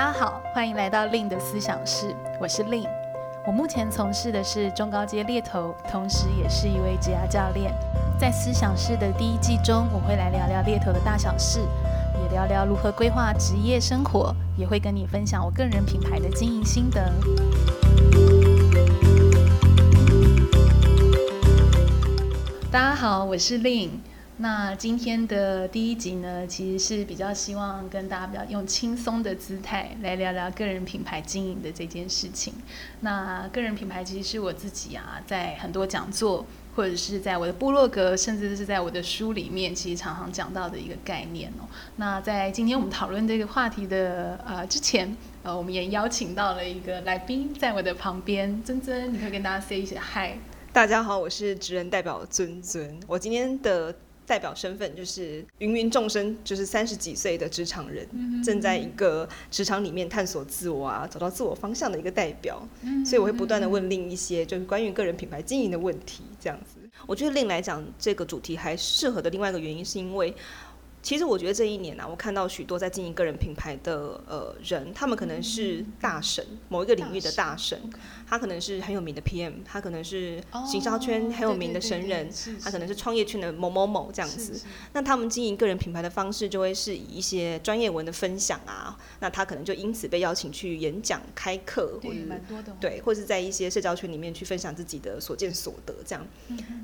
[0.00, 2.86] 大家好，欢迎来到令的思想室，我是令。
[3.46, 7.70] 我目前从事的是中高阶猎头，同时也是一位职涯教练。
[8.18, 11.60] 在思想室的第一季中，我会来聊聊猎头的大小事，
[12.22, 17.12] 也聊聊如何规划职业生活，也会跟你分享我个人品牌的经营心得。
[22.72, 24.00] 大家好，我是令。
[24.42, 32.54] 那今天的第一集呢，其实是比较希望跟大家比较用轻松的姿态来聊聊个人品牌经营的这件事情。
[33.00, 41.68] 那个人品牌其实是我自己啊，在很多讲座或者是在我的部落格，甚至是在我的书里面，其实常常讲到的一个概念哦。
[41.96, 50.38] 那在今天我们讨论这个话题的呃之前，呃，我们也邀请到了一个来宾在我的旁边，尊尊，你可以跟大家 say 一些嗨。
[50.72, 53.94] 大家好，我是职人代表尊尊，我今天的。
[54.30, 58.06] 代表身份就是芸芸众生，就是三十几岁的职场人，
[58.44, 62.62] 正在一个职场里面探索自我啊，找到自我方向的一个代表。
[63.04, 66.78] 所以我会不断的问 Lin 一些就是关于个人品牌经营的问题，这样子。
[67.08, 70.32] 我觉得 Lin 来讲这个主题还适合的另外一个原因，是因为。
[71.02, 77.80] 其实我觉得这一年呢、啊，我看到许多在经营个人品牌的呃人，他们可能是大神，某一个领域的大神，
[78.28, 82.30] 他可能是很有名的 PM，他可能是行销圈很有名的神人，
[82.62, 84.60] 他可能是创业圈的某某某这样子。
[84.92, 92.16] 那他们经营个人品牌的方式，就会是以一些专业文的分享啊，那他可能就因此被邀请去演讲、开课，或者
[92.78, 96.26] 对，或是在一些社交圈里面去分享自己的所见所得这样。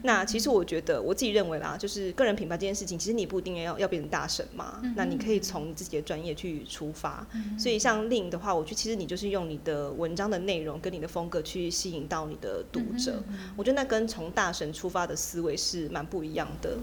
[0.03, 7.27] 那其实我觉得我自己认为啦，就是个人品牌这件事情，其实你不一定要要变成大神嘛，那你可以从你自己的专业去出发。
[7.59, 13.23] 所以像 Lin 的话，我觉得其实你就是用你的文章的内容跟你的风格去吸引到你的读者。
[13.57, 16.79] 我觉得那跟从大神出发的思维是蛮不一样的。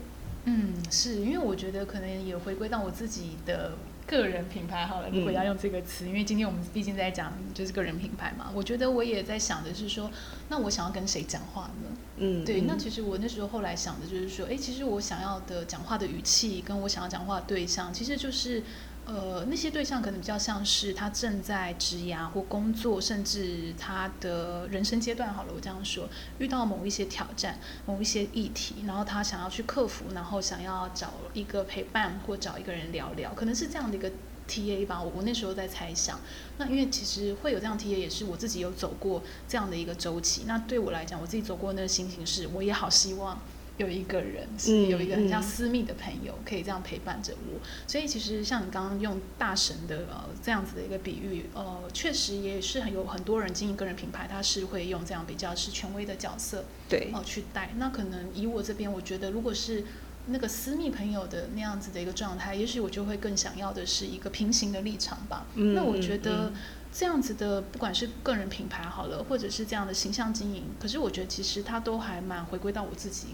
[0.46, 3.72] 嗯，是因为我觉得可能也回归到我自己的。
[4.06, 10.12] 个人品牌好了，如果要用这个词，嗯，因为今天我们毕竟在讲就是个人品牌嘛，我觉得我也在想的是说，
[10.50, 11.98] 那我想要跟谁讲话呢？
[12.18, 18.64] 嗯，对，那其实我那时候后来想的就是说，哎，其实我想要的讲话的语气，跟我想要讲话的对象，其实就是。
[19.06, 25.34] 呃，那些对象可能比较像是他正在职涯或工作，甚至他的人生阶段。
[25.34, 26.08] 好了，我这样说，
[26.40, 34.10] 遇到某一些挑战、某一些议题，然后他想要去克服，然后想要找一个陪伴或找一个人聊聊，可能是这样的一个
[34.48, 35.02] TA 吧。
[35.04, 36.18] 我我那时候在猜想，
[36.58, 40.44] 那因为其实会有这样 TA，也是我自己有走过这样的一个周期。
[40.48, 43.38] 那对我来讲，我自己走过那个心情是，我也好希望。
[43.78, 47.60] 有一个人是有一个很像私密的朋友，可以这样陪伴着我。
[47.88, 57.72] 所以其实像你刚刚用大神的呃这样子的一个比喻，呃，确实也是很有很多人经营个人品牌，他是会用这样比较是权威的角色对哦去带。
[57.78, 59.84] 那可能以我这边，我觉得如果是
[60.28, 65.48] 那个私密朋友的那样子的一个状态，也许我就会更想要的是一个平行的立场吧。
[65.56, 66.54] 那我觉得
[66.94, 73.30] 这样子的，不管是个人品牌好了，或者是这样的形象经营，可是我觉得其实它都还蛮回归到我自己。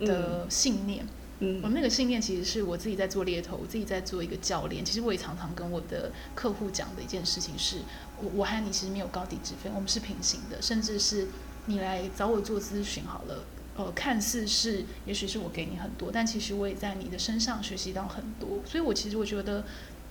[0.00, 1.06] 的信念，
[1.40, 4.84] 嗯，我那个信念其实是我自己在做猎头，我自己在做一个教练。
[4.84, 7.78] 其实我也常常跟我的客户讲的一件事情是，
[8.20, 11.28] 我我和你其实没有高低之分，我们是平行的，甚至是
[11.66, 13.44] 你来找我做咨询好了，
[13.76, 18.60] 呃，看似是也许是我给你很多，但其实我也在你的身上学习到很多。
[18.64, 19.64] 所以我其实我觉得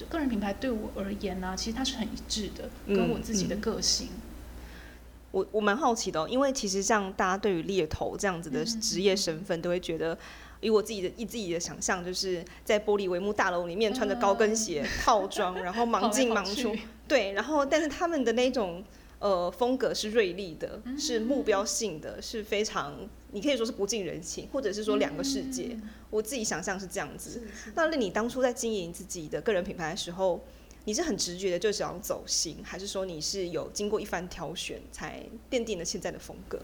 [0.09, 4.09] 个人品牌对我而言呢，啊，其实它是很一致的，跟我自己的个性。
[5.33, 10.15] 我我蛮好奇的哦，因为其实像大家对于猎头这样子的职业身份，都会觉得，
[10.61, 16.71] 以我自己的以自己的想象，就是在玻璃帷幕大楼里面穿着高跟鞋套装，然后忙进忙出，
[17.07, 18.83] 对，然后但是他们的那种
[19.17, 22.93] 呃风格是锐利的，是目标性的，是非常
[23.31, 25.75] 你可以说是不近人情，或者是说两个世界。
[26.11, 27.41] 我自己想象是这样子。
[27.73, 30.45] 那那你当初在经营自己的个人品牌的时候，
[30.85, 36.59] 你是很直觉的就想要走心，还是说你是有经过一番挑选才奠定了现在的风格？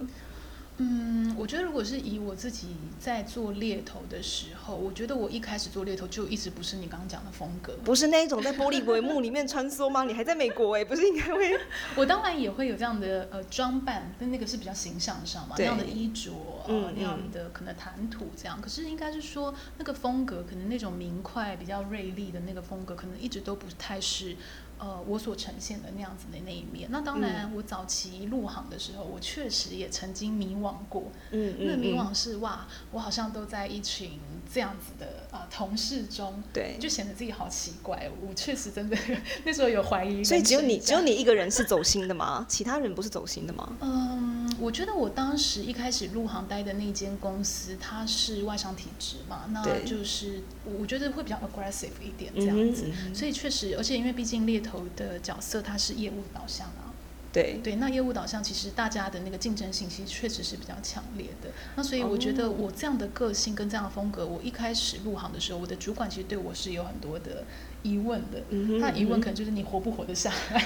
[0.82, 10.06] 嗯，我觉得如果是以我自己在做猎头的时候，我觉得我一开始做猎头就一直不是你刚刚讲的风格，不是那一种在玻璃帷幕里面穿梭吗？
[10.06, 11.60] 你还在美国哎、欸，不是应该会？
[11.98, 16.32] 我当然也会有这样的呃装扮，但那个是比较形象上嘛，那样的衣着，
[16.66, 18.62] 呃，那样的可能谈吐这样。
[18.62, 24.38] 可是应该是说那个风格，可能那种明快、比较锐利的那个风格，可能一直都不太是。
[24.80, 31.04] 呃，我所呈现的那样子的那一面，那当然，我早期入行的时候，我确实也曾经迷惘过。
[31.32, 31.68] 嗯嗯。
[31.68, 34.12] 那迷惘是哇，我好像都在一群
[34.52, 38.10] 这样子的啊、呃、同事中，对，就显得自己好奇怪。
[38.26, 38.98] 我确实真的
[39.44, 40.24] 那时候有怀疑。
[40.24, 42.46] 所以只有你，只有你一个人是走心的吗？
[42.48, 43.74] 其他人不是走心的吗？
[43.82, 56.94] 嗯，我觉得我当时一开始入行待的那间公司，它是外商体制嘛，那就是我觉得会比较 aggressive 一点这样子，嗯、所以确实，而且因为毕竟猎头的角色它是业务导向啊。
[57.32, 61.50] 对对，那业务导向其实大家的那个竞争性其实确实是比较强烈的。
[61.76, 67.44] 那所以我觉得我这样的个性跟这样的风格，我一开始入行的时候，我的主管其实对我是有很多的
[67.84, 68.42] 疑问的。
[68.50, 70.60] 嗯、他的疑问可能就是你活不活得下来？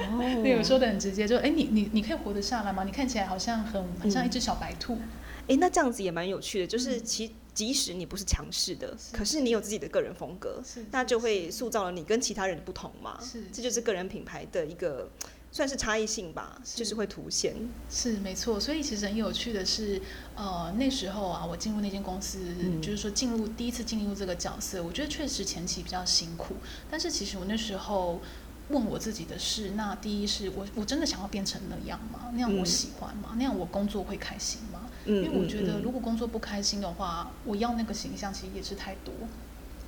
[0.00, 2.82] 哦， 对，我说的很直接，就哎，你你你可以活得下来吗？
[2.82, 4.98] 你看起来好像很很像一只小白兔。
[5.46, 13.18] 哎、嗯，那这样子也蛮有趣的，就是其即使你不是强势的，是可是你有自己的个人风格，那就会塑造了你跟其他人的不同嘛。
[13.22, 15.10] 是，这就是个人品牌的一个。
[15.54, 17.54] 算是差异性吧，是就是会凸显。
[17.90, 20.00] 是没错，所以其实很有趣的是，
[20.34, 26.54] 呃，那时候啊，我进入那间公司，嗯、就是说进入第一次进入这个角色，我觉得确实前期比较辛苦。
[26.90, 28.18] 但是其实我那时候
[28.70, 32.30] 问我自己的是，那第一是我我真的想要变成那样吗？
[32.32, 33.28] 那样我喜欢吗？
[33.32, 34.71] 嗯、那样我工作会开心吗？
[35.06, 39.12] 嗯、因为我觉得如果工作不开心的话，我要那个形象其实也是太多。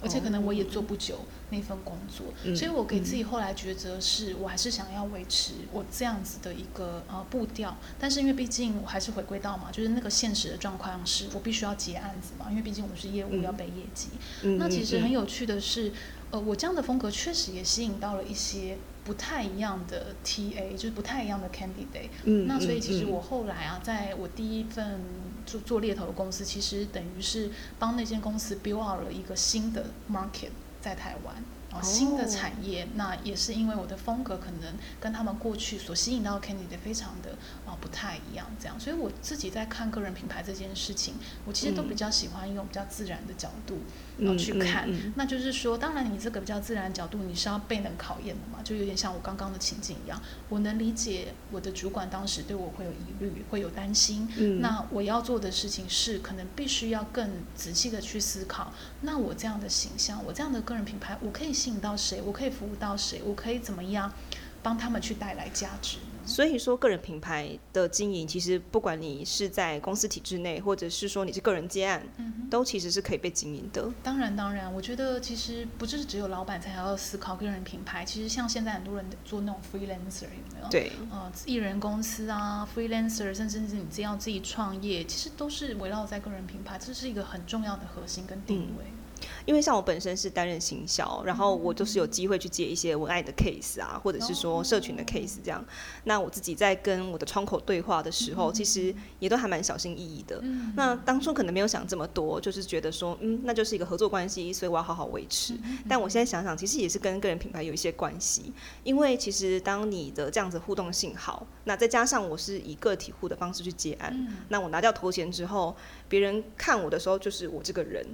[0.03, 7.75] 而且可能我也做不久那份工作，嗯、所以我给自己后来抉择是，我还是想要维持我这样子的一个呃步调。
[7.99, 14.09] 但是因为毕竟我还是回归到嘛，就是那个现实的状况是我必须要结案子嘛，因为毕竟我是业务要背业绩。
[14.43, 15.91] 嗯、那其实很有趣的是，
[16.33, 18.77] 呃，我这样的风格确实也吸引到了一些。
[19.05, 22.09] 不太一样的 TA，就是不太一样的 candidate。
[22.25, 25.01] 嗯，那所以其实我后来啊，在我第一份
[25.45, 31.35] 做做猎头的公司，其实等于是帮那间公司 build out 了一个新的 market 在台湾。
[31.83, 37.31] 新的产业，那也是因为我的风格可能跟他们过去所吸引到的 candidate 非常的
[37.67, 41.15] 啊不太一样，这样，所以我自己在看个人品牌这件事情，
[41.45, 43.79] 我其实都比较喜欢用比较自然的角度
[44.21, 44.91] 啊去看。
[44.91, 50.21] 嗯嗯嗯、那就是说，当然你这个比较自然的角度，你是要被人考验的嘛，就有点像我刚刚的情景一样。
[50.51, 54.29] 我能理解我的主管当时对我会有疑虑，会有担心。
[54.37, 61.55] 嗯、那我要做的事情是，可能必须要更仔细的去思考，那我这样的形象，我这样的个人品牌，我可以。
[61.55, 62.21] 吸引到谁？
[62.21, 63.23] 我可以服务到谁？
[63.25, 64.13] 我可以怎么样
[64.61, 65.99] 帮他们去带来价值？
[66.27, 73.91] 所以说，个人品牌的经营，其实不管你是在公司体制内，或者是说你是个人接案，嗯、都其实是可以被经营的。
[74.03, 78.05] 当然，当然，我觉得其实不是只有老板才要思考个人品牌。
[78.05, 80.69] 其实像现在很多人做那种 freelancer，有没有？
[80.71, 88.85] 对，呃，艺人公司啊，freelancer，甚至是你这样自己创业，其实都是围绕在个人品牌，这是一个很重要的核心跟定位。
[88.87, 88.99] 嗯
[89.47, 95.63] 因为像我本身是担任行销，然后我就是有机会去接一些文案的 case 啊，或者是说社群的 case 这样。
[96.05, 100.43] 那我自己在跟我的窗口对话的时候，其实也都还蛮小心翼翼的。
[100.77, 105.55] 那当初可能没有想这么多，就是觉得说，嗯，那就是一个合作关系，所以我要好好维持。
[105.87, 108.51] 但我现在想想，其实也是跟个人品牌有一些关系，
[108.83, 115.77] 因为其实当你的这样子互动性好，那再加上我是以个体户的方式去接案，那我拿掉头衔之后，
[116.09, 118.07] 别人看我的时候就是我这个人，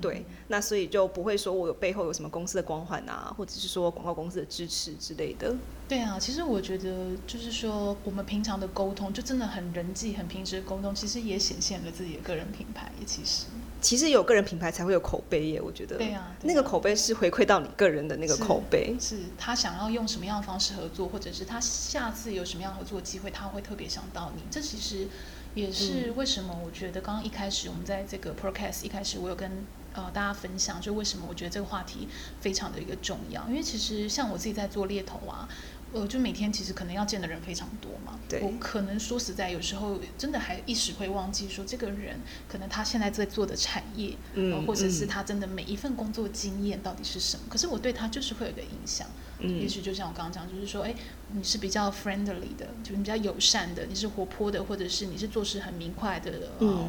[0.00, 0.58] 对，那。
[0.70, 5.52] 所以就不会说我有背后有什么公司的光环啊，或者是说广告公司的支持之类的。
[5.88, 12.92] 对啊，其实我觉得就是说我们平常的沟通就真的很人际、很平时的沟通，其实也显现了自己的个人品牌。
[13.00, 13.46] 也其实，
[13.80, 15.60] 其实有个人品牌才会有口碑耶。
[15.60, 24.42] 我觉得，对啊，对啊，那个口碑是回馈到你个人的那个口碑，是，是他想要用什么样的方式合作，或者是他下次有什么样的合作机会，他会特别想到你。
[24.48, 25.08] 这其实
[25.56, 29.50] 也是为什么我觉得刚刚一开始我们在这个 podcast 一开始我有跟。
[29.92, 32.08] 呃，大家分享就为什么我觉得这个话题
[32.40, 35.48] 非常的一个重要，因为其实像我自己在做猎头啊，
[35.92, 38.40] 呃，就每天其实可能要见的人非常多嘛，对。
[38.40, 49.08] 我可能说实在有时候真的还一时会忘记说这个人可能他现在在做的产业，嗯，呃、或者是他真的每一份工作经验到底是什么，嗯、可是我对他就是会有个印象。
[49.40, 50.94] 嗯，也许就像我刚刚讲，就是说，哎，
[51.32, 56.32] 你是比较 friendly 的，就是比较友善的，你是活泼的，或者是你是做事很明快的，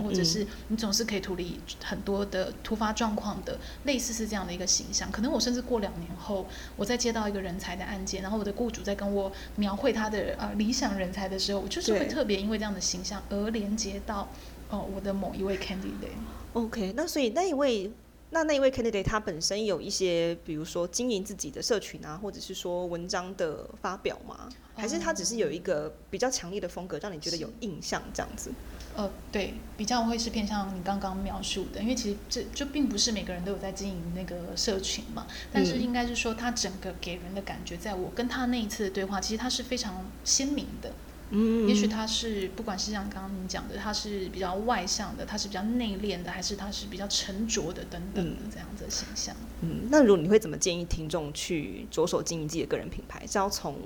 [0.04, 5.12] 或者是你总是可以处理很多的突发状况的，类似是这样的一个形象。
[5.12, 14.22] 可能我甚至过两年后，我再接到一个人才的案件，然后我的雇主在跟我描绘他的呃理想人才的时候，我就是会特别因为这样的形象而连接到
[14.70, 16.18] 哦、呃、我的某一位 candidate。
[16.54, 17.92] OK，那所以那一位。
[18.34, 24.50] 那那一位 candidate 他本身有一些，比如说经营自己的社群啊，或者是说文章的发表吗？
[24.74, 28.50] 还是他只是有一个比较强烈的风格，让你觉得有印象这样子？
[28.96, 40.92] 呃，对，比较会是偏向你刚刚描述的，因为其实这就并不是每个人都有在经营那个社群嘛，但是应该是说他整个给人的感觉，在我跟他那一次的对话，其实他是非常鲜明的。
[41.32, 49.36] 嗯，也许他是不管是像刚刚你讲的，他是比较外向的，他是比较内敛的，还是他是比较沉着的等等的这样子的形象。
[49.62, 53.26] 嗯，那如果你会怎么建议听众去着手经营自己的个人品牌？
[53.26, 53.78] 是要从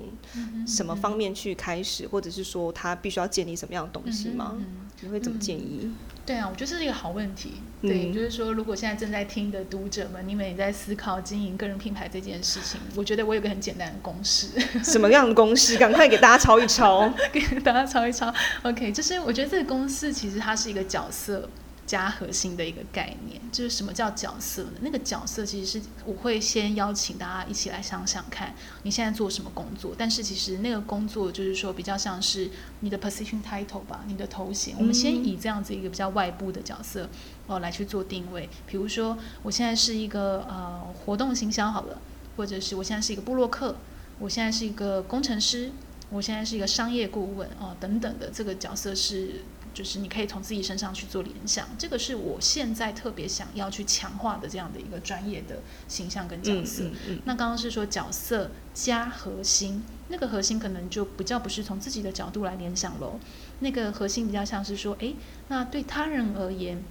[0.66, 4.56] 什么方面去开始，或者是说他必须要建立什么样的东西吗？
[5.02, 5.80] 嗯，你会怎么建议？
[5.84, 7.62] 嗯对啊，我觉得这是一个好问题。
[7.84, 14.48] 对，嗯、就是说，如果现在正在听的读者们，你们也在思考经营个人品牌这件事情，我觉得我有个很简单的公式。
[14.84, 15.78] 什么样的公式？
[15.78, 18.34] 赶快给大家抄一抄， 给大家抄一抄。
[18.64, 21.48] OK，就是我觉得这个公式其实它是一个角色。
[21.86, 24.72] 加核心的一个概念，就是什么叫角色呢？
[24.82, 29.94] 那个角色其实是我会先邀请大家一起来想想看，你现在做什么工作？
[29.96, 32.50] 但是其实那个工作就是说比较像是
[32.80, 34.76] 你的 position title 吧，你的头衔。
[34.80, 37.08] 我们先以这样子一个比较外部的角色
[37.46, 38.50] 哦来去做定位。
[38.66, 42.02] 比如说，我现在是一个呃活动行销好了，
[42.36, 43.76] 或者是我现在是一个部落客，
[44.18, 45.72] 我现在是一个工程师，
[46.10, 49.44] 我现在是一个商业顾问哦等等的这个角色是。
[49.76, 56.86] 就是你可以从自己身上去做联想，这个是我现在特别想要去强化的这样的一个专业的形象跟角色。
[56.86, 63.20] 嗯嗯嗯、那刚刚是说角色加核心，那个核心可能就比较不是从自己的角度来联想喽。
[63.60, 65.18] 那个核心比较像是说，诶，
[65.50, 66.82] 那对他人而言，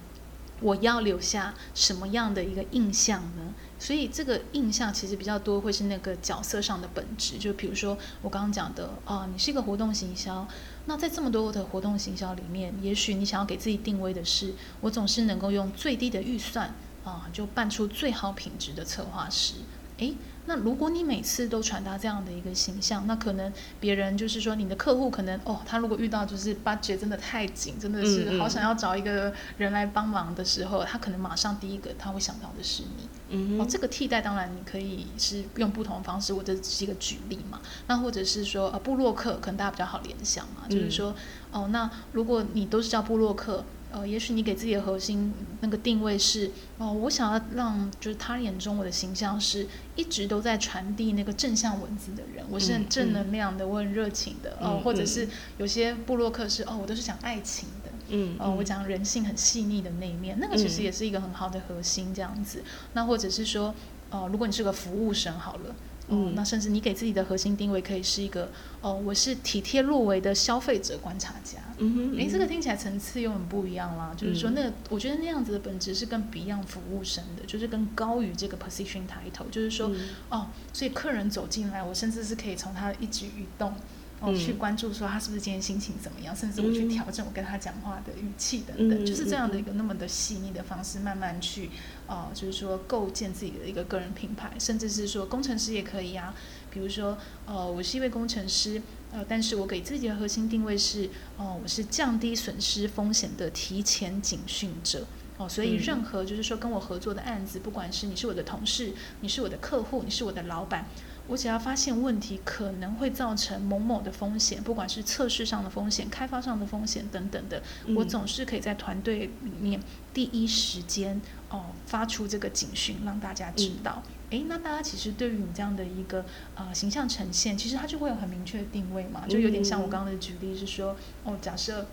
[0.61, 3.55] 我要留下什么样的一个印象呢？
[3.79, 10.47] 所以这个印象其实比较多会是那个角色上的本质，就比如说我刚刚讲的啊，你是一个活动行销。
[10.87, 16.73] 那在这么多的活动行销里面，也许你想要给自己定位的是，我总是能够用最低的预算
[17.03, 19.55] 啊，就办出最好品质的策划师。
[19.97, 20.15] 诶，
[20.47, 33.09] 那如果你每次都传达这样的一个形象，那可能别人就是说你的客户可能哦，他如果遇到就是 budget 真的太紧，真的是好想要找一个人来帮忙的时候，他可能马上第一个他会想到的是你。
[33.29, 37.59] 嗯，哦，这个替代当然你可以是用不同的方式，我这是一个举例嘛。
[37.87, 41.15] 那或者是说呃，布洛克可能大家比较好联想嘛，就是说
[41.51, 43.63] 哦，那如果你都是叫部落客。
[43.95, 62.61] 呃，也许你给自己的核心那个定位是，哦，我想要让就是他眼中我的形象是一直都在传递那个正向文字的人，我是很正能量的，嗯、我很热情的，哦，或者是有些部落客是，哦，我都是讲爱情的，嗯，哦，我讲人性很细腻的那一面，那个其实也是一个很好的核心这样子。
[62.91, 63.73] 那或者是说，
[64.09, 65.75] 哦，如果你是个服务生好了。
[66.07, 71.57] 哦，那甚至你给自己的核心定位可以是一个哦，我是体贴入微的消费者观察家。
[71.77, 74.13] 嗯哼，诶，这个听起来层次又很不一样啦。
[74.15, 79.49] 就是说，那个我觉得那样子的本质是更 Beyond 服务生的，就是更高于这个 position title。
[79.51, 79.91] 就是说，
[80.29, 83.73] 哦，所以客人走进来，我甚至是可以从他的一举一动。
[84.21, 91.69] 哦，去关注说他是不是今天心情怎么样，甚至我去调整我跟他讲话的语气等等，就是这样的一个那么的细腻的方式，慢慢去，
[92.07, 96.35] 呃，就是说构建自己的一个个人品牌，甚至是说工程师也可以呀、啊。
[96.71, 98.81] 比如说，呃，我是一位工程师，
[99.15, 101.05] 呃，但是我给自己的核心定位是，
[101.37, 105.07] 哦、呃，我是降低损失风险的提前警讯者。
[105.37, 110.85] 哦，所以任何就是说跟我合作的案子，不管是你是我的同事，你是我的客户，你是我的老板。
[111.27, 119.81] 我只要发现问题可能会造成某某的风险，不管是测试上的风险、开发上的风险等等的，嗯、我总是可以在团队里面
[120.13, 121.19] 第一时间
[121.49, 124.03] 哦发出这个警讯，让大家知道。
[124.24, 126.25] 诶、嗯，那大家其实对于你这样的一个
[126.55, 131.85] 呃形象呈现，其实它就会有很明确的定位嘛，就有点像我刚刚的举例是说，哦，假设。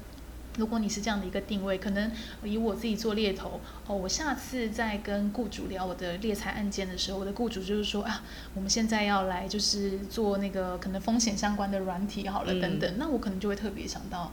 [0.59, 2.13] 如果你是这样的一个定位，可能
[2.45, 8.23] 以我自己做猎头哦，我下次在跟雇主聊我的猎才案件的时候，我的雇主就是说啊，
[8.53, 14.31] 我们现在要来就是做那个可能风险相关的软体好了等等，嗯、那我可能就会特别想到。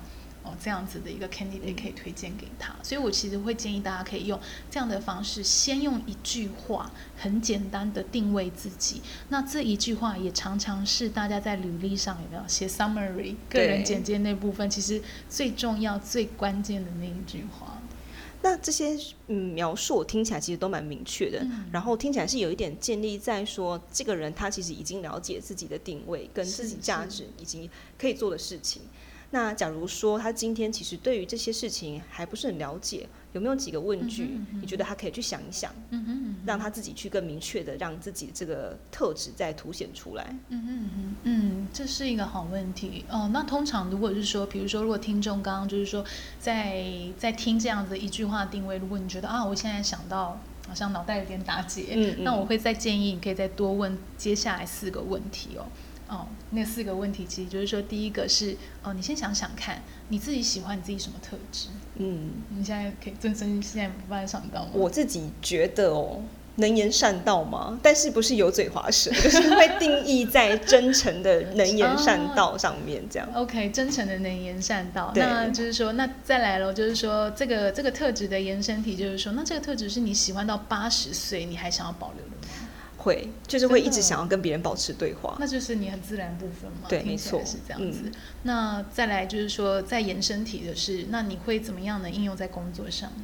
[0.50, 4.40] 哦，这样子的一个 candidate 可以推荐给他，所以我其实会建议大家可以用
[4.72, 9.02] 这样的方式，先用一句话很简单的定位自己。
[9.30, 17.82] 那这一句话也常常是大家在履历上有没有写 summary 个人简介那部分，其实最重要、最关键的那一句话。
[18.42, 28.82] 那这些嗯描述我听起来其实都蛮明确的，嗯、然后听起来是有一点建立在说，这个人他其实已经了解自己的定位跟自己价值以及可以做的事情。
[29.32, 34.24] 那假如说他今天其实对于这些事情还不是很了解，有没有几个问句？
[34.24, 40.36] 嗯嗯、你觉得他可以去想一想，嗯嗯嗯、让他自己去更明确的让自己这个特质再凸显出来。
[40.50, 43.30] 嗯嗯嗯嗯，这是一个好问题哦。
[43.32, 46.04] 那通常如果是说，比如说如果听众刚刚就是说
[46.40, 46.84] 在
[47.16, 55.68] 在听这样子一句话定位，如果你觉得啊，我现在想到好像脑袋有点打结，嗯嗯、那我会再建议你可以再多问接下来四个问题哦。
[56.10, 61.68] 哦，那四个问题其实就是说，第一个是哦，你先想想看，你自己喜欢你自己什么特质？
[61.98, 64.72] 嗯，你现在可以真真现在不办想到吗？
[64.74, 66.22] 我自己觉得哦，
[66.56, 67.80] 能言善道吗？
[67.84, 73.30] 但是不是油嘴滑舌，就是会定义在真诚的能言善道上面这样。
[73.34, 82.59] 哦、OK，真诚的能言善道，那就是说，那再来喽，就是说这个这个特质的延伸题，就是说，那这个特质是你喜欢到八十岁，你还想要保留的吗？
[83.00, 86.88] 会，就是会一直想要跟别人保持对话，那就是你很自然部分嘛。
[86.88, 88.02] 对，没错，是这样子。
[88.06, 88.12] 嗯、
[88.44, 93.24] 那再来就是说，在延伸体的是，那你会怎么样的应用在工作上呢？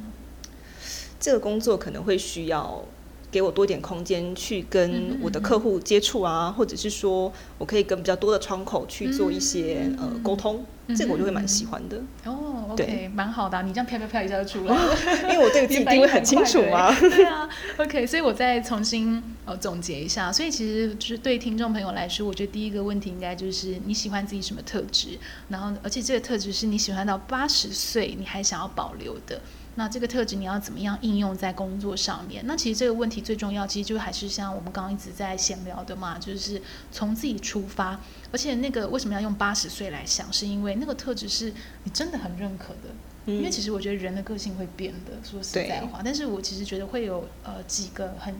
[1.20, 2.84] 这个工作可能会需要
[3.30, 12.00] 给我多点空间去跟我的客户接触啊，嗯嗯嗯，或者是说我可以跟比较多的窗口去做一些、嗯、呃沟通，嗯、这个我就会蛮喜欢的。
[12.24, 16.94] 哦，OK，蛮好的、啊，你这样飘飘飘一下就出来了，因为我对 自己定位很清楚嘛。
[16.98, 25.18] 对啊，OK，所以我再重新呃总结一下，所以其实就是对听众朋友来说，我觉得第一个问题应该就是你喜欢自己什么特质，
[25.48, 29.40] 然后而且这个特质是你喜欢到八十岁你还想要保留的。
[29.76, 32.42] 那这个特质你要怎么样应用在工作上面？
[32.46, 38.00] 那其实这个问题最重要，其实就还是像我们刚刚一直在闲聊的嘛，就是从自己出发。
[38.32, 40.32] 而且那个为什么要用八十岁来想？
[40.32, 41.52] 是因为那个特质是
[41.84, 42.90] 你真的很认可的。
[43.26, 43.36] 嗯。
[43.36, 46.00] 因为其实我觉得人的个性会变的，说实在话。
[46.04, 48.34] 但是我其实觉得会有呃几个很。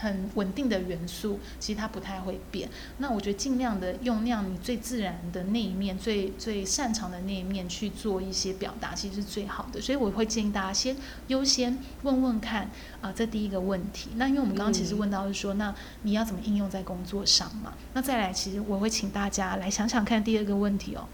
[0.00, 2.68] 很稳定的元素，其实它不太会变。
[2.98, 9.80] 那我觉得尽量的用那样你最自然的那一面，最最擅长的那一面去做一些表达，其实是最好的。
[9.80, 10.96] 所以我会建议大家先
[11.28, 12.64] 优先问问看
[13.00, 14.10] 啊、呃，这第一个问题。
[14.16, 17.74] 那因为我们刚刚其实问到是说，嗯、那你要怎么应用在工作上嘛？
[17.94, 21.06] 那再来，其实我会请大家来想想看第二个问题哦。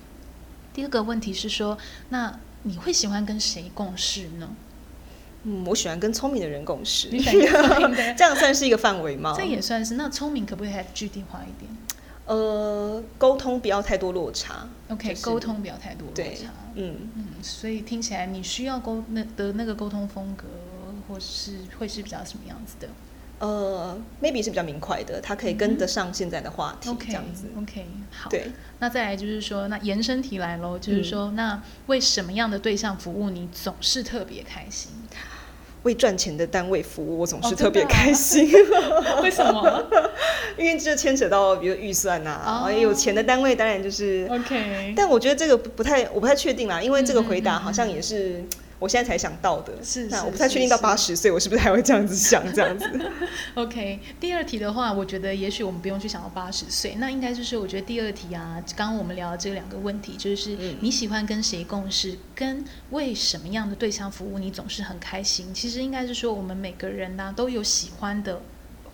[0.73, 1.77] 第二个问题是说，
[2.11, 4.51] 那你会喜欢跟谁共事呢？
[5.47, 7.09] 嗯，我喜欢跟聪明的人共事。
[7.13, 9.33] 你喜欢聪明的， 这样算是一个范围吗？
[9.37, 9.95] 这也算是。
[9.95, 11.71] 那聪明可不可以还具体化一点？
[12.27, 14.69] 呃，沟通不要太多落差。
[14.89, 16.51] OK，沟、就是、通不要太多落差。
[16.75, 20.45] 嗯嗯，所以听起来你需要沟那的那个沟通风格，
[21.07, 22.89] 或是会是比较什么样子的？
[23.39, 27.47] 呃，maybe 是比较明快的，他可以跟得上现在的话题，嗯、这样子。
[27.57, 28.29] OK，, okay 好。
[28.31, 28.51] 对，
[28.81, 34.91] 那再来就是说，那延伸题来喽，就是说，嗯、那为什么样的对象服务你总是特别开心？
[35.87, 38.51] 为赚钱的单位服务，我总是特别开心。
[38.53, 39.87] 哦、 为什么？
[40.59, 44.93] 因为这牵扯到比如预算呐、啊哦，有钱的单位当然就是 OK。
[44.97, 48.45] 但我觉得这个不太，我不太确定啦，因为这个回答好像也是。
[48.79, 52.89] 我现在才想到的，是，那我不太确定到八十岁，我是不是还会这样子想这样子？
[53.55, 65.55] OK，第二题的话，我觉得也许我们不用去想到八十岁，那应该就是我觉得第二题啊，刚刚我们聊的这两个问题，就是你喜欢跟谁共事，嗯、跟为什么样的对象服务你总是很开心。
[65.55, 68.43] 其实应该是说，我们每个人呢、啊、都有喜欢的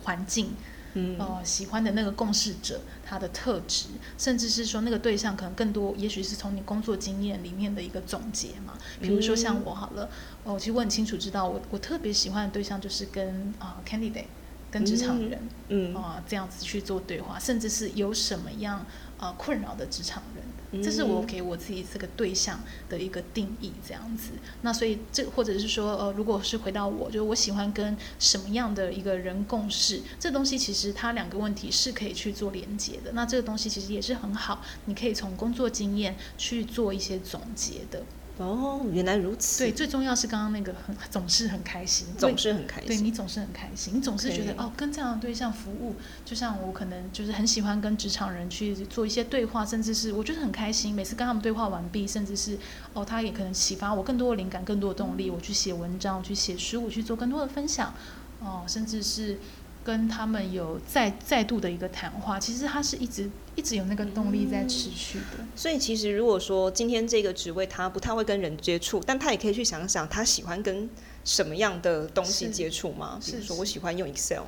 [0.03, 0.51] 环境。
[0.95, 3.85] 嗯，呃，喜欢的那个共事者，他的特质，
[4.17, 8.73] 甚至是说那个对象，可能更多，也许是从你工作经验里面的一个总结嘛。
[9.01, 10.09] 比如说像我好了，
[10.43, 14.25] 哦，其实我很清楚知道我，我我特别喜欢的对象就是跟啊、呃、candidate，
[14.73, 18.79] 跟职场人，嗯啊、呃、这样子去做对话，甚至是有什么样
[19.19, 20.43] 啊、呃、困扰的职场人。
[20.81, 22.59] 这是我给我自己这个对象
[22.89, 24.31] 的一个定义，这样子。
[24.63, 33.11] 那所以这或者是说，呃，如果是回到我，就是我喜欢跟什么样的一个人共事，这东西其实它两个问题是可以去做连接的。
[33.11, 38.01] 那这个东西其实也是很好，你可以从工作经验去做一些总结的。
[38.39, 39.63] 哦，原来如此。
[39.63, 42.87] 对，最重要是刚刚那个很总是很开心，总是很开心。
[42.87, 52.57] 对，你总是很开心，你总是觉得哦，跟这样的对象服务，就像我可能就是很喜欢跟职场人去做一些对话，甚至是我觉得很开心，每次跟他们对话完毕，甚至是
[52.93, 57.93] 哦，他也可能启发我更多的灵感、更多的动力，我去写文章、我去写书、我去做更多的分享，
[58.39, 59.37] 哦，甚至是。
[59.83, 65.39] 跟他们有再再度的一个谈话，其实他是一直一直有那个动力在持续的。
[65.39, 70.89] 嗯，所以其实如果说今天这个职位他不太会跟人接触，但他也可以去想想他喜欢跟
[71.23, 73.19] 什么样的东西接触吗？
[73.23, 74.43] 比如说我喜欢用 Excel，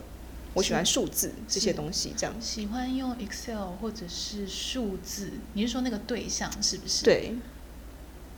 [0.53, 2.33] 我喜欢数字这些东西，这样。
[2.39, 7.03] 喜欢用 Excel 或者是数字，你是说那个对象是不是？
[7.03, 7.35] 对。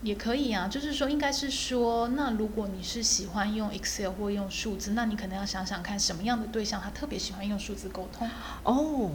[0.03, 8.29] 也可以啊，就是说，应该是说，那如果你是喜欢用 Excel 或用数字，那你可能要想想看，什么样的对象他特别喜欢用数字沟通。
[8.63, 9.11] 哦，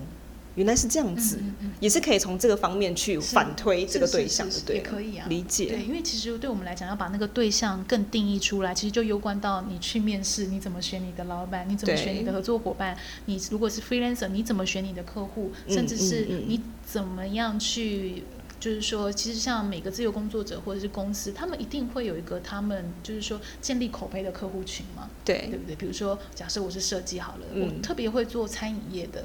[0.57, 4.77] 原来是这样子，嗯嗯嗯，也是可以从这个方面去反推这个对象，的对？
[4.77, 5.67] 也可以啊，理解。
[5.67, 18.25] 对，因为其实对我们来讲，要把那个对象更定义出来，其实就攸关到你去面试，你怎么选你的老板，你怎么选你的合作伙伴，你如果是 freelancer，你怎么选你的客户，甚至是你怎么样去。
[18.63, 25.75] 就是说，其实像每个自由工作者或者是公司，他们一定会有一个他们就是说建立口碑的客户群嘛，对对不对？
[25.75, 29.25] 比如说，假设我是设计好了，嗯、我特别会做餐饮业的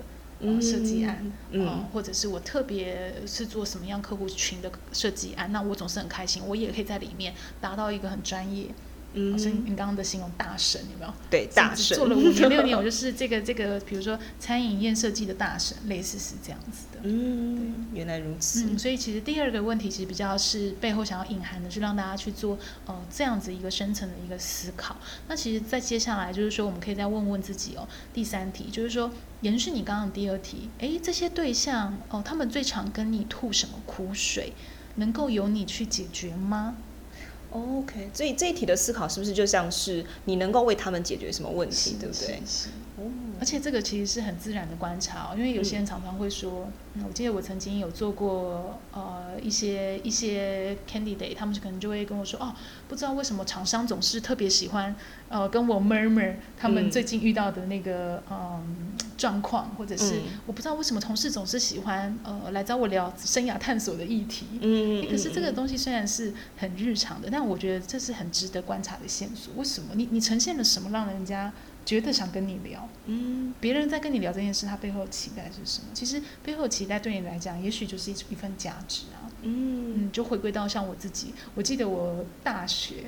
[0.60, 8.66] 设计案，嗯，嗯或者是我特别是做什么样客户群的设计案，那我总是很开心，我也可以在里面达到一个很专业。
[9.18, 11.14] 嗯，老师，你刚刚的形容大神有没有？
[11.30, 17.00] 对，大神做了五年六年，我就是这个这个，比如说餐饮业设计的大神，类似是这样子的。
[17.04, 18.66] 嗯，原来如此。
[18.66, 24.96] 嗯，所以其实第二个问题其实比较是背后想要隐含的，是让大家去做呃这样子一个深层的一个思考。
[25.28, 34.54] 那其实再接下来就是说，我们可以再问问自己哦，第三题就是说，延续你刚刚的第二题，诶，这些对象哦，他们最常跟你吐什么苦水，
[34.96, 36.76] 能够由你去解决吗
[37.52, 42.42] ？OK，所以这一题的思考是不是就像是你能够为他们解决什么问题，对不对？
[42.46, 42.70] 是，是。
[43.38, 52.54] 哦，而且这个其实是很自然的观察哦，因为有些人常常会说，嗯，我记得我曾经有做过呃一些一些 candidate，他们可能就会跟我说，哦，
[52.88, 54.96] 不知道为什么厂商总是特别喜欢
[55.30, 69.54] 呃跟我 murmur 他们最近遇到的那个嗯状况，或者是我不知道为什么同事总是喜欢呃来找我聊生涯探索的议题，嗯，可是这个东西虽然是很日常的，但我觉得这是很值得观察的线索。
[69.56, 69.90] 为什么？
[69.94, 71.54] 你你呈现了什么让人家？
[71.88, 75.88] 觉得想跟你聊，嗯，别人在跟你聊这件事，他背后的期待是什么？
[75.94, 83.06] 其实背后的期待对你来讲，也许就是一一份价值啊，嗯，嗯，就回归到像我自己，我记得我大学。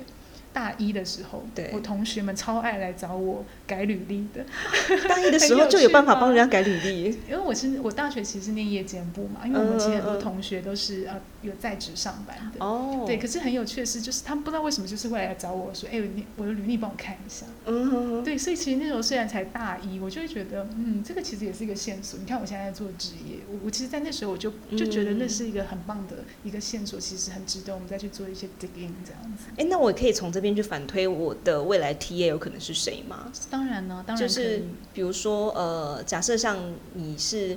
[0.52, 4.44] 大一的时候，对，我同学们超爱来找我改履历的。
[5.08, 12.64] 大一的时候就有办法帮人家改履历，因为我是我大学其实是念夜间部嘛，因为我们其实很多同学都是呃有在职上班的。
[12.64, 13.04] 哦。
[13.06, 17.46] 对，可是很有趣的是，就是他们不知道为什么就是会来找我说，哎、欸，我的履历帮我看一下。
[17.66, 18.22] 嗯。
[18.24, 22.18] 对，所以其实那时候虽然才大一，我就会觉得，嗯，这个其实也是一个线索。
[22.18, 29.44] 你看我现在在做职业，我我其实，在那时候我就就觉得那是一个很棒的一个线索，其实很值得我们再去做一些 digging 这样子。
[29.52, 33.30] 哎、欸，那我可以从这边去反推我的未来 TA 有可能是谁吗？
[33.50, 36.56] 当然呢，当然就是比如说呃，假设像
[36.94, 37.56] 你是，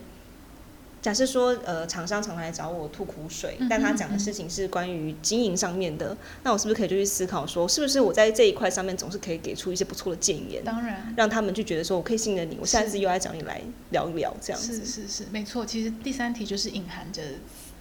[1.02, 10.64] 假设说呃，厂商常来找我吐苦水，嗯、但他讲的事情是关于经营上面的，嗯、那我是不是可以就去思考说，是不是我在这一块上面总是可以给出一些不错的建言？
[10.64, 14.78] 当然，让他们就觉得说我可以信任你，我下次又来找你来聊一聊这样子。
[14.78, 15.66] 是是是，没错。
[15.66, 17.22] 其实第三题就是隐含着。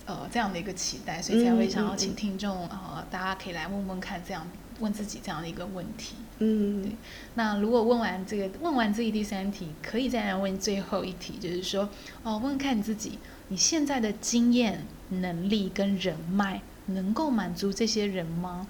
[0.05, 4.45] 呃，这样的一个期待，所以才会想要请听众、嗯嗯、呃，大家可以来问问看，这样
[4.81, 6.17] 问自己这样的一个问题。
[6.39, 6.93] 嗯，对。
[7.35, 11.89] 那如果问完这个，问完这一第三题，可以再来问最后一题，就是说，
[12.23, 18.67] 哦、问看你自己，你现在的经验、能力跟人脉，能够满足这些人吗？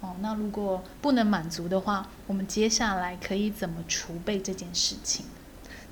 [0.00, 5.26] 哦，那如果不能满足的话，我们接下来可以怎么储备这件事情？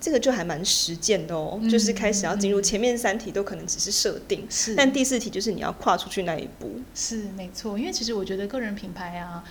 [0.00, 6.70] 这个就还蛮实践的哦，嗯、就是开始要进入前面三题都可能只是设定，是，但第四题就是你要跨出去那一步。
[6.94, 9.42] 是没错，因为其实我觉得个人品牌啊，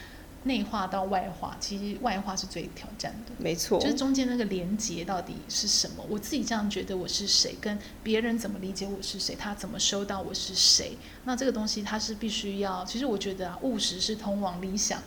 [0.43, 3.33] 内化到外化，其实外化是最挑战的。
[3.38, 6.05] 没错，就是中间那个连接到底是什么？
[6.07, 10.97] 我自己这样觉得我是谁，跟别人怎么理解我是谁，他怎么收到我是谁？
[11.25, 15.01] 那这个东西它是必须要，其实我觉得啊，务实是通往理想。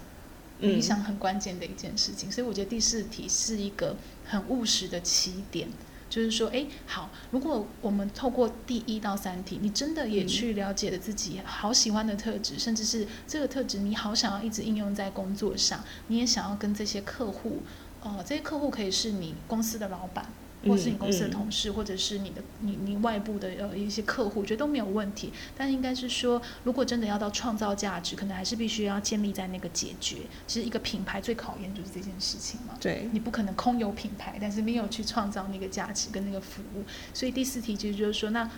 [0.60, 5.68] 理想很关键的一件事情，嗯，所以我觉得第四题是一个很务实的起点，
[6.08, 17.62] 就是说，哎，好，如果我们透过第一到三题，你真的也去了解了自己好喜欢的特质，甚至是这个特质你好想要一直应用在工作上，你也想要跟这些客户，
[18.02, 20.26] 呃，这些客户可以是你公司的老板。
[20.66, 25.32] 或是你公司的同事，嗯嗯、或者是你的你你外部的呃一些客户，我觉得都没有问题。
[25.56, 30.18] 但应该是说，如果真的要到创造价值，可能还是必须要建立在那个解决。
[30.46, 32.74] 其实一个品牌最考验就是这件事情嘛。
[32.80, 33.08] 对。
[33.12, 36.84] 你不可能空有品牌，但是没有去创造那个价值跟那个服务。
[37.14, 38.48] 所以第四题其实就是说，那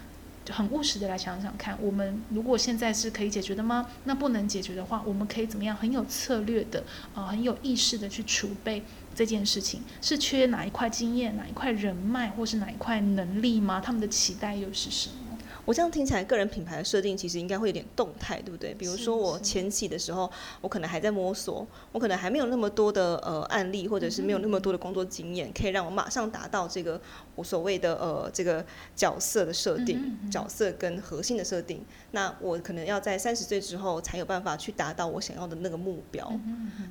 [0.50, 3.88] 很务实的来想想看，我们如果现在是可以解决的吗？
[4.04, 6.82] 那不能解决的话，我们可以怎么样很有策略的
[7.14, 8.82] 啊、很有意识的去储备。
[9.14, 13.78] 这件事情是缺哪一块经验、哪一块人脉，或是哪一块能力吗？
[13.78, 15.21] 他们的期待又是什么？
[15.64, 18.74] 我这样听起来，个人品牌的设定其实应该会有点动态，对不对？
[18.74, 27.00] 比如说我前期的时候，我可能还在摸索，我可能还没有那么多的呃案例，或者是没有那么多的工作经验，可以让我马上达到这个
[27.36, 28.64] 我所谓的呃这个
[28.96, 31.84] 角色的设定、角色跟核心的设定。
[32.10, 36.32] 那我可能要在三十岁之后才有办法去达到我想要的那个目标。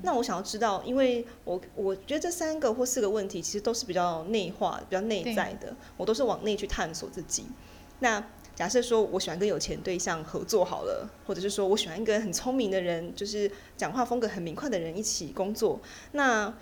[0.01, 7.45] 那我想要知道，因为我我觉得这三个或四个问题其实都是比较内化、比较内在的，我都是往内去探索自己。
[7.99, 8.23] 那
[8.61, 15.79] 假设说我喜欢跟有钱对象合作好了，或者是说我喜欢一个很聪明的人，就是讲话风格很明快的人一起工作，
[16.11, 16.53] 那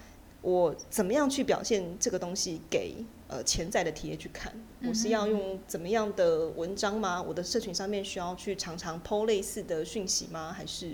[0.41, 2.95] 我怎么样去表现这个东西给
[3.27, 4.49] 呃潜在的 TA 去看？
[4.88, 7.21] 我是要用怎么样的文章吗？
[7.21, 10.55] 我的社群上面需要去常常 po 类似的讯息吗？
[10.57, 10.93] 还是？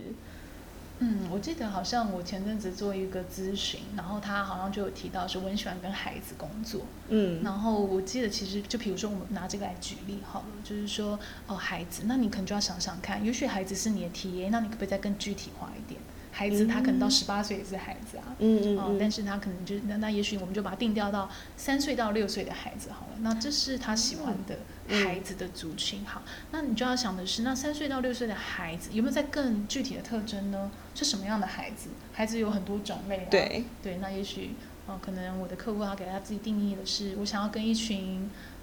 [0.99, 6.81] 嗯，我记得好像我前阵子做一个咨询，然后他好像就有提到说我很喜欢跟孩子工作。
[7.09, 15.99] 嗯，然后我记得其实就比如说我们拿这个来举例好了，就是说哦孩子，那你可能就要想想看，也许孩子是你的 TA，那你可不可以再更具体化一点？
[16.31, 26.05] 孩子他可能到十八岁也是孩子啊，嗯嗯，嗯，但是他可能就那那也许我们就把它定调到三岁到六岁的孩子好了，那这是他喜欢的孩子的族群。
[26.05, 26.21] 好，
[26.51, 30.71] 那你就要想的是，那三岁到六岁的孩子有没有在更具体的特征呢？
[30.93, 31.89] 是什么样的孩子？
[32.13, 34.51] 孩子有很多种类啊，对对，那也许。
[34.87, 38.54] 哦，可能我的客户他给他自己定义的是，我想要跟一群，呃，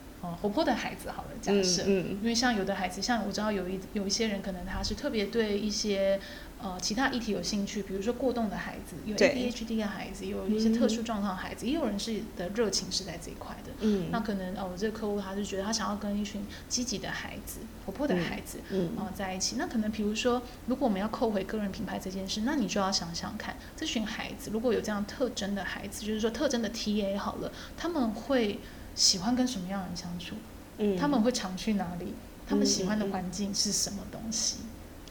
[0.42, 6.18] 活泼的孩子好了，假设，嗯，嗯，因为像有的孩子，像我知道有一有一些人，可能他是特别对一些
[6.60, 28.58] 呃其他议题有兴趣，比如说过动的孩子，有 ADHD 的孩子，有一些特殊状况的孩子，嗯，也有人是的热情是在这一块的，嗯，那可能哦，我这个客户他是觉得他想要跟一群积极的孩子、活泼的孩子，嗯，呃，在一起，那可能比如说，如果我们要扣回个人品牌这件事，那你就要想想看，这群孩子如果有这样特征的孩子，就是说特征的 TA 好了，他们会。
[28.94, 30.36] 喜欢跟什么样的人相处？
[30.78, 32.14] 嗯，他们会常去哪里？
[32.46, 34.56] 他们喜欢的环境是什么东西？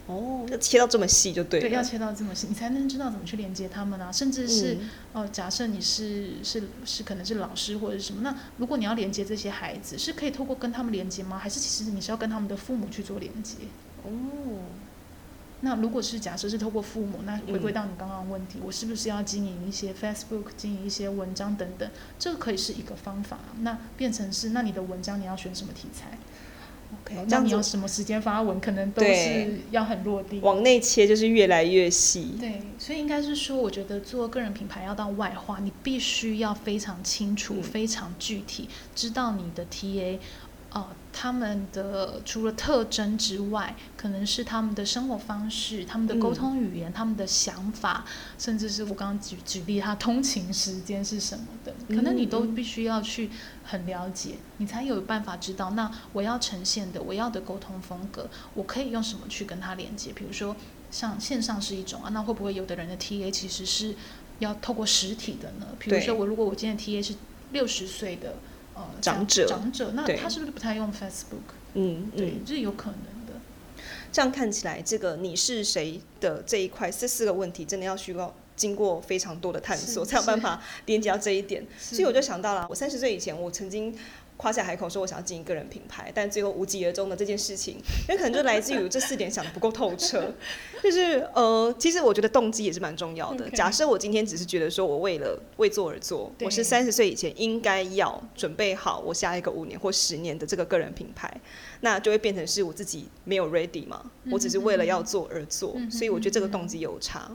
[0.07, 1.69] 哦，要切到这么细就对了。
[1.69, 4.11] 对，要切到这么细，你才能知道怎么去连接他们啊。
[4.11, 11.37] 甚至是、嗯、哦，假设你是是是可能是老师或者是什么，那如果你要连接这些孩子，是可以透过跟他们连接吗？
[11.37, 13.57] 还是其实你是要跟他们的父母去做连接？
[14.03, 14.09] 哦。
[15.63, 21.89] 那如果是假设是透过父母，那回归到你刚刚的问题，嗯，我是不是要经营一些 Facebook，经营一些文章等等？
[22.17, 23.37] 这个可以是一个方法。
[23.61, 26.17] 那变成是，那你的文章你要选什么题材
[27.03, 30.39] ？OK，那你要什么时间发文，可能都是要很落地。
[30.39, 32.35] 往内切就是越来越细。
[32.39, 40.17] 对，所以应该是说，我觉得做个人品牌要到外化，你必须要非常清楚，嗯，非常具体，知道你的 TA。
[40.73, 48.05] 哦，他们的除了特征之外，可能是他们的生活方式、他们的沟通语言、嗯、他们的想法，
[48.37, 53.29] 甚至是我刚刚举举例，他通勤时间是什么的，可能你都必须要去
[53.65, 55.71] 很了解，你才有办法知道。
[55.71, 60.13] 那我要呈现的，我要的沟通风格，我可以用什么去跟他连接？
[60.13, 60.55] 比如说，
[60.89, 63.93] 像线上是一种啊，那会不会有的人的 TA 其实是
[64.39, 65.67] 要透过实体的呢？
[65.77, 67.13] 比如说，我如果我今天 TA 是
[67.51, 68.35] 六十岁的。
[69.01, 71.55] 长者，长者，那他是不是不太用 Facebook？
[71.73, 73.33] 嗯，对，这是有可能的。
[74.11, 81.65] 这样看起来，这个你是谁的这一块，这四个问题真的要需要经过非常多的探索，才有办法连接到这一点。
[81.79, 83.95] 所以我就想到了，我三十岁以前，我曾经。
[84.41, 87.77] 夸下海口说我想要经营个人品牌，但最后无疾而终的这件事情，
[88.07, 90.33] 那可能就来自于这四点想的不够透彻。
[90.81, 93.47] 就是呃，其实我觉得动机也是蛮重要的。
[93.51, 101.31] 假设我今天只是觉得说我为了为做而做，我是三十岁以前应该要准备好我下一个五年或十年的这个个人品牌，
[101.81, 107.29] 那就会变成是我自己没有 ready 嘛，我只是为了要做而做，所以我觉得这个动机有差。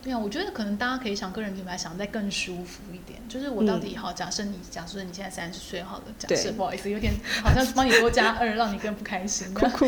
[0.00, 9.52] 对啊，我觉得可能大家可以想个人品牌想再更舒服一点，就是我到底好，假设你假设你现在三十岁好了，假设不好意思，有点好像是帮你多加二，让你更不开心。
[9.54, 9.86] 哭哭。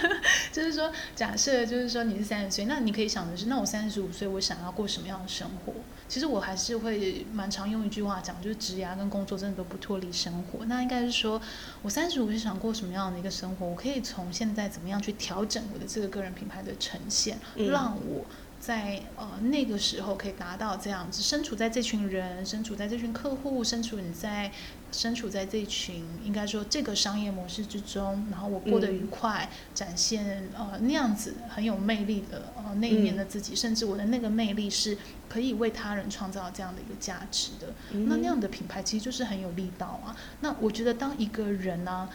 [0.52, 5.72] 就是说，假设就是说你是三十岁，那你可以想的是，那我三十五岁我想要过什么样的生活？
[6.06, 10.64] 其实我还是会蛮常用一句话讲，就是职涯跟工作真的都不脱离生活。
[10.66, 11.40] 那应该是说
[11.82, 13.66] 我三十五岁想过什么样的一个生活？
[13.66, 18.24] 我可以从现在怎么样去调整我的这个个人品牌的呈现，让我。
[18.66, 24.50] 在呃那个时候可以达到这样子，身处在这群人，身处在这群客户，身处你在
[24.90, 34.98] 身处在这群应该说这个商业模式之中，然后我过得愉快，嗯、展现呃那样子很有魅力的呃那一面的自己，嗯，甚至我的那个魅力是
[35.28, 38.08] 可以为他人创造这样的一个价值的，嗯。
[38.08, 40.16] 那那样的品牌其实就是很有力道啊。
[40.40, 42.10] 那我觉得当一个人呢，啊、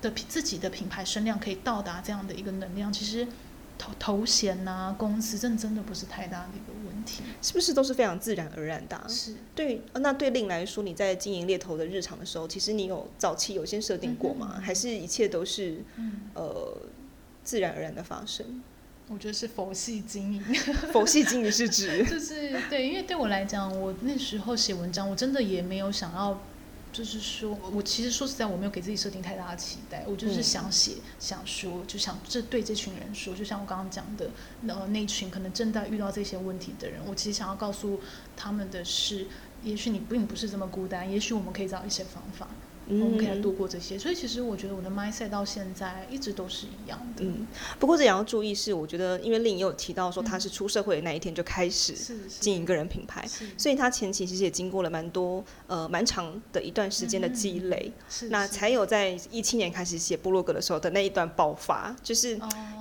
[0.00, 3.28] 的自己的品牌声量可以到达这样的一个能量，其实。
[3.82, 9.04] 头头衔呐、啊，公司这真的不是太大的一个问题，是不是都是非常自然而然的、啊？
[9.08, 9.82] 是对。
[9.94, 14.62] 那对 Lin 来说，你在经营猎头的日常的时候，其实你有早期有先设定过吗、嗯？
[14.62, 16.76] 还是一切都是、嗯、呃
[17.42, 18.62] 自然而然的发生？
[19.08, 20.42] 我觉得是佛系经营。
[20.92, 22.04] 佛系经营是指？
[22.06, 26.40] 就是对，因为对我来讲，我那时候写文章，我真的也没有想要。
[26.92, 34.30] 就是说，我其实说实在，我没有给自己设定太大的期待，我就是想写、嗯、想说，就想这对这群人说，就像我刚刚讲的，
[34.68, 37.98] 呃，那群可能正在遇到这些问题的人，我其实想要告诉
[38.36, 39.26] 他们的是，
[39.64, 42.46] 也许你并不是这么孤单，也许我们可以找一些方法。
[42.88, 47.24] 我们可以度过这些，所以其实我觉得我的 mindset 到现在一直都是一样的。
[47.24, 47.46] 嗯，
[47.78, 51.94] 不过这也要注意是，我觉得因为 Lin 也有提到说他是出社会的那一天就开始
[52.40, 53.24] 经营个人品牌，
[53.56, 57.92] 所以他前期其实也经过了蛮多呃蛮长的一段时间的积累，
[58.22, 62.38] 嗯，那才有在一七年开始写部落格的时候的那一段爆发，就是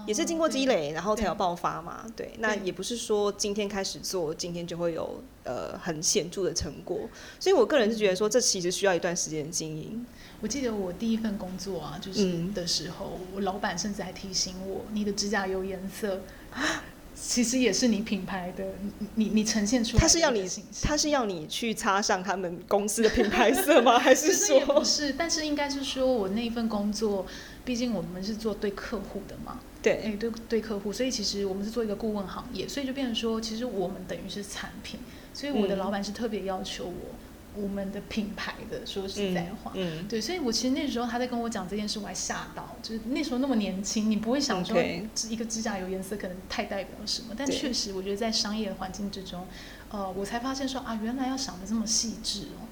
[0.07, 2.05] 也是经过积累，然后才有爆发嘛。
[2.15, 5.21] 对，那也不是说今天开始做，今天就会有。
[5.43, 10.05] 呃，很显著的成果，所以我个人是觉得说，这其实需要一段时间经营。
[10.39, 16.21] 我记得我第一份工作啊，就是的时候，嗯、我老板甚至还提醒我，你的指甲油颜色
[17.13, 20.49] 其实也是你品牌的，你你你呈现出来的，他是要你，
[20.81, 23.97] 他是要你去插上他们公司的品牌色吗？
[23.99, 24.59] 还是说？
[24.61, 27.25] 不是，但是应该是说我那一份工作，
[27.65, 29.59] 毕竟我们是做对客户的嘛。
[29.83, 34.99] 对，哎，对对客户，所以其实我们是做一个顾问行业，所以就变成说，其实我们等于是产品，
[35.33, 36.91] 所以我的老板是特别要求我。
[36.91, 37.17] 嗯
[37.53, 40.07] 我们的品牌的，说实在话，嗯，嗯。
[40.07, 44.81] 对，所以我其实那时候他在跟我讲这件事，我还吓到，就是那时候那么年轻，你不会想说
[45.27, 49.45] 一个指甲油颜色可能太代表什么，但确实我觉得在商业环境之中，
[49.89, 52.63] 呃，我才发现说啊，原来要想的这么细致哦，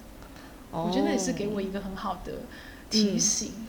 [0.71, 2.35] 哦，我觉得那也是给我一个很好的
[2.89, 3.65] 提醒，嗯，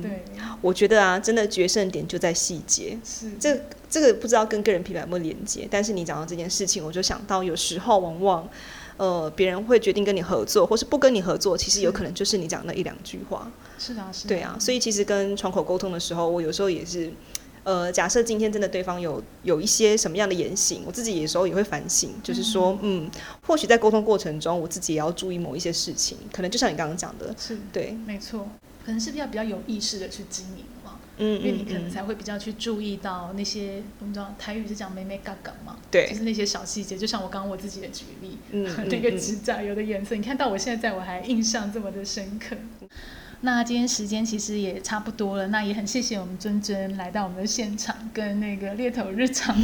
[0.00, 0.24] 对，
[0.60, 3.30] 我觉得啊，真的决胜点就在细节，是。
[3.38, 3.60] 这
[3.90, 8.48] 这个不知道跟个人品牌有没有连接，但是你讲到这件事情，我就想到有时候往往。
[8.96, 13.50] 呃，别人会决定跟你合作，或是不跟你合作，其实有可能就是你讲那一两句话。
[13.76, 14.28] 是啊，是。
[14.28, 17.12] 对啊，所以其实跟窗口沟通的时候，我有时候也是，
[17.64, 23.10] 呃，假设今天真的对方有有一些什么样的言行，我自己有时候也会反省，就是说，嗯，嗯，
[23.44, 27.58] 或许在沟通过程中，我自己也要注意某一些事情，可能就像你刚刚讲的，是。
[27.72, 28.46] 对，没错，
[28.84, 30.64] 可能是比较比较有意识的去经营。
[31.16, 42.56] 嗯，因为你可能才会比较去注意到那些，我们知道台语是讲美美嘎嘎嘛，对，就是那些小细节，就像我刚刚我自己的举例，嗯， 那个指甲油的颜色，你看到我现在在我还印象这么的深刻。
[43.40, 49.54] 那今天时间其实也差不多了，那也很谢谢我们尊尊来到我们的现场，跟那个猎头日常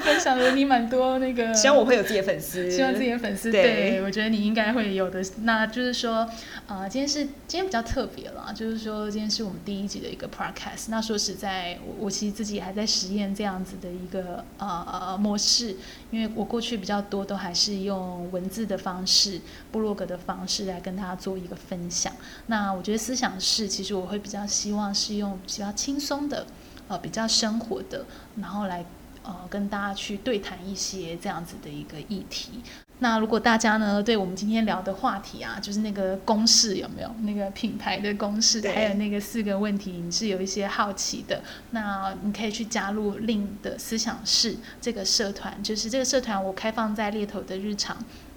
[0.00, 1.54] 分享了你蛮多那个。
[1.54, 5.24] 希望我会有自己的粉丝，希望自己的粉丝，对，对我觉得你应该会有的。
[5.42, 6.28] 那就是说，
[6.66, 10.86] 呃，今天是今天比较特别了，就是说今天是我们第一集的一个 podcast。
[10.88, 15.76] 那说实在，我我其实自己还在实验这样子的一个呃呃模式，
[16.10, 22.12] 因为我过去比较多都还是用文字的方式、部落格的方式来跟大家做一个分享。
[22.46, 22.95] 那我觉得。
[22.96, 26.46] 思想是，其实我会比较希望是用比较轻松的，
[26.88, 28.04] 呃，比较生活的，
[28.36, 28.84] 然后来
[29.22, 32.62] 呃跟大家去对谈一些这样子的一个议题。
[32.98, 37.14] 那如果大家呢对我们今天聊的话题啊，就是那个公式有没有？
[37.24, 47.94] 那个品牌的公式，还有那个四个问题，你是有一些好奇的，那你可以去加入 Lin 的思想室这个社团，就是这个社团我开放在猎头的日常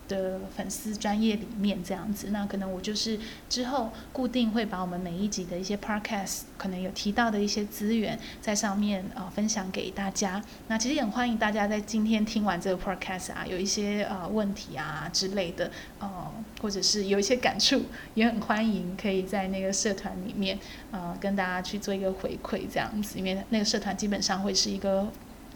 [0.10, 3.18] 的粉丝专页里面这样子，那可能我就是
[3.48, 10.44] 之后固定会把我们每一集的一些 podcast 可能有提到的一些资源在上面啊、分享给大家。
[10.68, 17.84] 那其实也很欢迎大家在今天听完这个 podcast 啊，有一些呃问题啊之类的，呃，或者是有一些感触，
[18.16, 20.60] 也很欢迎可以在那个社团里面
[20.92, 25.08] 呃跟大家去做一个回馈这样子，因为那个社团基本上会是一个。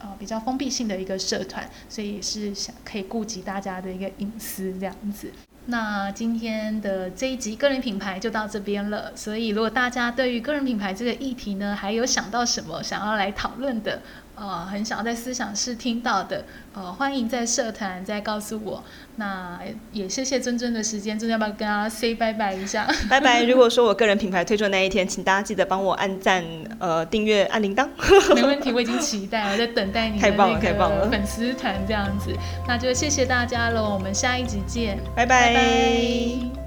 [0.04, 5.32] 呃，比较封闭性的一个社团，所以是想可以顾及大家的一个隐私这样子。
[5.68, 9.16] 那今天的这一集个人品牌就到这边了。
[9.16, 14.02] 所以如果大家对于个人品牌这个议题呢，还有想到什么想要来讨论的？
[14.36, 16.44] 呃，很想要在思想室听到的，
[16.74, 18.84] 呃，欢迎在社团再告诉我。
[19.18, 19.60] 那
[19.92, 22.88] 也谢谢尊尊的时间，尊尊要不要跟大家 say 拜拜一下？
[23.10, 23.44] 拜拜。
[23.44, 26.44] 如果说我个人品牌推出的那一天，请大家记得帮我按赞、
[26.80, 27.88] 呃订阅、按铃铛。
[28.34, 32.36] 没问题，我已经期待了，在等待你的那个粉丝团这样子。
[32.68, 35.54] 那就谢谢大家喽，我们下一集见，拜拜。
[35.54, 36.63] 拜拜。